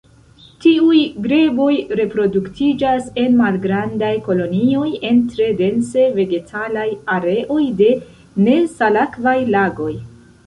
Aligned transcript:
Tiuj 0.63 0.99
greboj 1.25 1.73
reproduktiĝas 1.99 3.09
en 3.23 3.35
malgrandaj 3.41 4.09
kolonioj 4.27 4.87
en 5.09 5.19
tre 5.33 5.49
dense 5.59 6.05
vegetalaj 6.15 6.87
areoj 7.17 7.61
de 7.83 7.91
nesalakvaj 8.49 9.37
lagoj. 9.57 9.93